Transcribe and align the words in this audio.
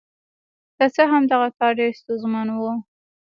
که 0.77 0.85
څه 0.95 1.03
هم 1.11 1.23
دغه 1.31 1.47
کار 1.57 1.71
ډېر 1.79 1.91
ستونزمن 1.99 2.47
و. 2.53 2.61